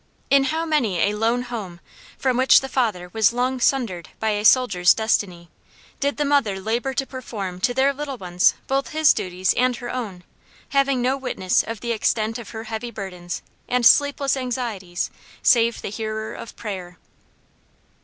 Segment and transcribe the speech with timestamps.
[0.31, 1.79] In how many a lone home,
[2.17, 5.51] from which the father was long sundered by a soldier's destiny,
[5.99, 9.91] did the mother labor to perform to their little ones both his duties and her
[9.93, 10.23] own,
[10.69, 15.11] having no witness of the extent of her heavy burdens and sleepless anxieties,
[15.43, 16.97] save the Hearer of prayer.